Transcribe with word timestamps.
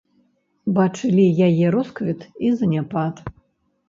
Бачылі 0.77 1.25
яе 1.47 1.65
росквіт 1.75 2.19
і 2.47 2.51
заняпад. 2.63 3.23